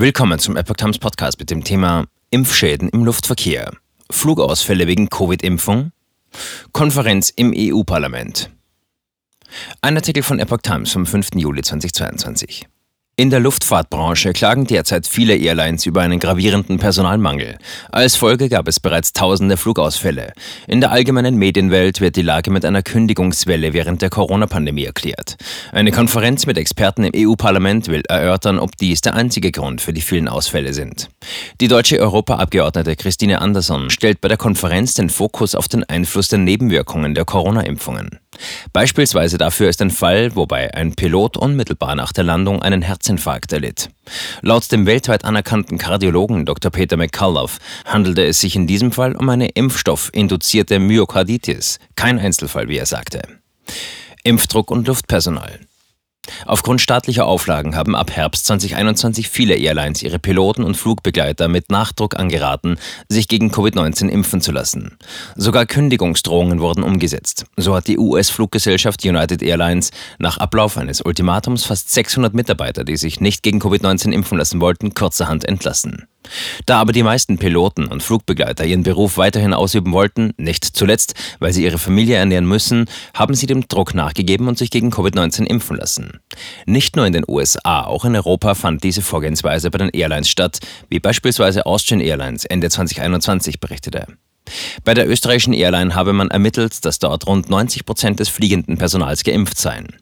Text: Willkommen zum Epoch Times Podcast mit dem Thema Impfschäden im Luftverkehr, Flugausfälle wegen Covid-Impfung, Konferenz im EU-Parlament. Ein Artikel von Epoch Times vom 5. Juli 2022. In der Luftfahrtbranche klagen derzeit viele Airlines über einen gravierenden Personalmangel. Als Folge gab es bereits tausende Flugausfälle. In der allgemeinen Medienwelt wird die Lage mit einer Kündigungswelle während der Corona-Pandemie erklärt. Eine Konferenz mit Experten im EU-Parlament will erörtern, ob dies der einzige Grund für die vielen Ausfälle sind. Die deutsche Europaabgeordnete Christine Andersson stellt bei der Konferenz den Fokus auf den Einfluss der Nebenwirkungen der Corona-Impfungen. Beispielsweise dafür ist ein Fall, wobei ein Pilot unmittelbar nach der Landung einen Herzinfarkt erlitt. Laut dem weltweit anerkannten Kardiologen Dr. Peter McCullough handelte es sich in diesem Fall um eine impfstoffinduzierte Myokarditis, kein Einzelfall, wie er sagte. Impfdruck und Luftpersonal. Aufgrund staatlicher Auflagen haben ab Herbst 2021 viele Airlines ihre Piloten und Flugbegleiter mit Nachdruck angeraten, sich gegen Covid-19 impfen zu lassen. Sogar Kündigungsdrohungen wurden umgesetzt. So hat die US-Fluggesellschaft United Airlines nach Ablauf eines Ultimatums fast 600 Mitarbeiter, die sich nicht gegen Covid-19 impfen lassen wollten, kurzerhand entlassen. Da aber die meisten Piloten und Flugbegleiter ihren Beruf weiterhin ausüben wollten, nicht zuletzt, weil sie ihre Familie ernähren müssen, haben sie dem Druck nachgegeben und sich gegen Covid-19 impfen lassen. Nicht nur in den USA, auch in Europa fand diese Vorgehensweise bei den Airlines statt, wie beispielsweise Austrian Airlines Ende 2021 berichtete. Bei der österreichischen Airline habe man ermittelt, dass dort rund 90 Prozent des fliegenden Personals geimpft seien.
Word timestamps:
Willkommen 0.00 0.38
zum 0.38 0.56
Epoch 0.56 0.76
Times 0.76 1.00
Podcast 1.00 1.40
mit 1.40 1.50
dem 1.50 1.64
Thema 1.64 2.04
Impfschäden 2.30 2.88
im 2.88 3.04
Luftverkehr, 3.04 3.72
Flugausfälle 4.08 4.86
wegen 4.86 5.10
Covid-Impfung, 5.10 5.90
Konferenz 6.70 7.32
im 7.34 7.52
EU-Parlament. 7.52 8.48
Ein 9.80 9.96
Artikel 9.96 10.22
von 10.22 10.38
Epoch 10.38 10.58
Times 10.62 10.92
vom 10.92 11.04
5. 11.04 11.30
Juli 11.34 11.62
2022. 11.62 12.68
In 13.20 13.30
der 13.30 13.40
Luftfahrtbranche 13.40 14.32
klagen 14.32 14.64
derzeit 14.64 15.04
viele 15.04 15.34
Airlines 15.34 15.86
über 15.86 16.02
einen 16.02 16.20
gravierenden 16.20 16.78
Personalmangel. 16.78 17.58
Als 17.90 18.14
Folge 18.14 18.48
gab 18.48 18.68
es 18.68 18.78
bereits 18.78 19.12
tausende 19.12 19.56
Flugausfälle. 19.56 20.32
In 20.68 20.80
der 20.80 20.92
allgemeinen 20.92 21.34
Medienwelt 21.34 22.00
wird 22.00 22.14
die 22.14 22.22
Lage 22.22 22.52
mit 22.52 22.64
einer 22.64 22.84
Kündigungswelle 22.84 23.72
während 23.72 24.02
der 24.02 24.10
Corona-Pandemie 24.10 24.84
erklärt. 24.84 25.34
Eine 25.72 25.90
Konferenz 25.90 26.46
mit 26.46 26.58
Experten 26.58 27.02
im 27.02 27.28
EU-Parlament 27.28 27.88
will 27.88 28.04
erörtern, 28.08 28.60
ob 28.60 28.76
dies 28.76 29.00
der 29.00 29.16
einzige 29.16 29.50
Grund 29.50 29.80
für 29.80 29.92
die 29.92 30.00
vielen 30.00 30.28
Ausfälle 30.28 30.72
sind. 30.72 31.08
Die 31.60 31.66
deutsche 31.66 31.98
Europaabgeordnete 31.98 32.94
Christine 32.94 33.40
Andersson 33.40 33.90
stellt 33.90 34.20
bei 34.20 34.28
der 34.28 34.36
Konferenz 34.36 34.94
den 34.94 35.10
Fokus 35.10 35.56
auf 35.56 35.66
den 35.66 35.82
Einfluss 35.82 36.28
der 36.28 36.38
Nebenwirkungen 36.38 37.16
der 37.16 37.24
Corona-Impfungen. 37.24 38.20
Beispielsweise 38.72 39.38
dafür 39.38 39.68
ist 39.68 39.82
ein 39.82 39.90
Fall, 39.90 40.36
wobei 40.36 40.72
ein 40.72 40.94
Pilot 40.94 41.36
unmittelbar 41.36 41.96
nach 41.96 42.12
der 42.12 42.22
Landung 42.22 42.62
einen 42.62 42.82
Herzinfarkt 42.82 43.52
erlitt. 43.52 43.90
Laut 44.40 44.70
dem 44.70 44.86
weltweit 44.86 45.24
anerkannten 45.24 45.78
Kardiologen 45.78 46.46
Dr. 46.46 46.70
Peter 46.70 46.96
McCullough 46.96 47.58
handelte 47.84 48.24
es 48.24 48.38
sich 48.38 48.54
in 48.54 48.68
diesem 48.68 48.92
Fall 48.92 49.16
um 49.16 49.28
eine 49.28 49.48
impfstoffinduzierte 49.48 50.78
Myokarditis, 50.78 51.80
kein 51.96 52.20
Einzelfall, 52.20 52.68
wie 52.68 52.78
er 52.78 52.86
sagte. 52.86 53.22
Impfdruck 54.22 54.70
und 54.70 54.86
Luftpersonal. 54.86 55.58
Aufgrund 56.46 56.80
staatlicher 56.80 57.26
Auflagen 57.26 57.76
haben 57.76 57.94
ab 57.94 58.10
Herbst 58.10 58.46
2021 58.46 59.28
viele 59.28 59.54
Airlines 59.54 60.02
ihre 60.02 60.18
Piloten 60.18 60.64
und 60.64 60.76
Flugbegleiter 60.76 61.48
mit 61.48 61.70
Nachdruck 61.70 62.18
angeraten, 62.18 62.76
sich 63.08 63.28
gegen 63.28 63.50
Covid-19 63.50 64.08
impfen 64.08 64.40
zu 64.40 64.50
lassen. 64.50 64.98
Sogar 65.36 65.66
Kündigungsdrohungen 65.66 66.60
wurden 66.60 66.82
umgesetzt. 66.82 67.44
So 67.56 67.76
hat 67.76 67.86
die 67.86 67.98
US-Fluggesellschaft 67.98 69.04
United 69.04 69.42
Airlines 69.42 69.90
nach 70.18 70.38
Ablauf 70.38 70.76
eines 70.76 71.00
Ultimatums 71.00 71.64
fast 71.64 71.92
600 71.92 72.34
Mitarbeiter, 72.34 72.84
die 72.84 72.96
sich 72.96 73.20
nicht 73.20 73.42
gegen 73.42 73.60
Covid-19 73.60 74.12
impfen 74.12 74.38
lassen 74.38 74.60
wollten, 74.60 74.94
kurzerhand 74.94 75.44
entlassen. 75.44 76.07
Da 76.66 76.80
aber 76.80 76.92
die 76.92 77.02
meisten 77.02 77.38
Piloten 77.38 77.86
und 77.86 78.02
Flugbegleiter 78.02 78.64
ihren 78.64 78.82
Beruf 78.82 79.16
weiterhin 79.16 79.54
ausüben 79.54 79.92
wollten, 79.92 80.32
nicht 80.36 80.64
zuletzt, 80.64 81.14
weil 81.38 81.52
sie 81.52 81.64
ihre 81.64 81.78
Familie 81.78 82.16
ernähren 82.16 82.46
müssen, 82.46 82.86
haben 83.14 83.34
sie 83.34 83.46
dem 83.46 83.66
Druck 83.68 83.94
nachgegeben 83.94 84.48
und 84.48 84.58
sich 84.58 84.70
gegen 84.70 84.90
Covid-19 84.90 85.44
impfen 85.44 85.76
lassen. 85.76 86.20
Nicht 86.66 86.96
nur 86.96 87.06
in 87.06 87.12
den 87.12 87.24
USA, 87.26 87.84
auch 87.84 88.04
in 88.04 88.16
Europa 88.16 88.54
fand 88.54 88.82
diese 88.84 89.02
Vorgehensweise 89.02 89.70
bei 89.70 89.78
den 89.78 89.90
Airlines 89.90 90.28
statt, 90.28 90.58
wie 90.88 91.00
beispielsweise 91.00 91.66
Austrian 91.66 92.00
Airlines 92.00 92.44
Ende 92.44 92.70
2021 92.70 93.60
berichtete. 93.60 94.06
Bei 94.84 94.94
der 94.94 95.08
österreichischen 95.08 95.52
Airline 95.52 95.94
habe 95.94 96.12
man 96.12 96.30
ermittelt, 96.30 96.84
dass 96.84 96.98
dort 96.98 97.26
rund 97.26 97.50
90 97.50 97.84
Prozent 97.84 98.20
des 98.20 98.28
fliegenden 98.28 98.78
Personals 98.78 99.24
geimpft 99.24 99.58
seien. 99.58 99.98